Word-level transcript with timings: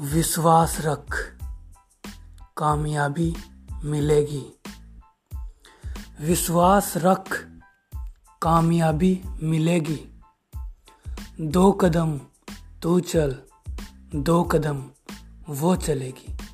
विश्वास 0.00 0.80
रख, 0.80 1.36
कामयाबी 2.56 3.36
मिलेगी। 3.84 4.60
विश्वास 6.20 6.96
रख, 6.96 7.48
कामयाबी 8.42 9.22
मिलेगी। 9.42 10.20
दो 11.40 11.72
कदम, 11.72 12.20
तू 12.82 13.00
चल, 13.00 13.36
दो 14.14 14.44
कदम, 14.44 14.90
वो 15.48 15.76
चलेगी। 15.76 16.45